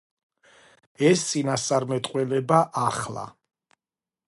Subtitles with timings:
[1.09, 3.29] ეს წინასწარმეტყველება ახლა.